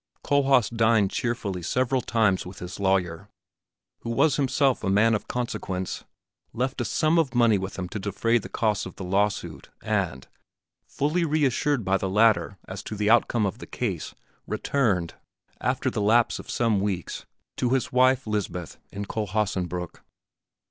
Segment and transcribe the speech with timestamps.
[0.23, 3.29] Kohlhaas dined cheerfully several times with his lawyer,
[3.99, 6.05] who was himself a man of consequence,
[6.53, 10.27] left a sum of money with him to defray the costs of the lawsuit and,
[10.87, 14.15] fully reassured by the latter as to the outcome of the case,
[14.47, 15.13] returned,
[15.59, 19.97] after the lapse of some weeks, to his wife Lisbeth in Kohlhaasenbrück.